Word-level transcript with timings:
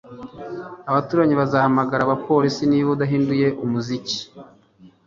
abaturanyi 0.89 1.35
bazahamagara 1.41 2.01
abapolisi 2.03 2.61
niba 2.71 2.89
udahinduye 2.95 3.47
umuziki 3.63 4.17